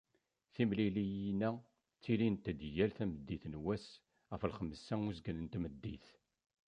Timliliyin-a, 0.55 1.49
ttilint-d 1.59 2.59
yal 2.75 2.91
tameddit 2.97 3.43
n 3.47 3.55
wass 3.63 3.87
ɣef 4.31 4.41
lxemsa 4.51 4.95
d 4.99 5.07
uzgen 5.09 5.39
n 5.43 5.47
tmeddit. 5.53 6.07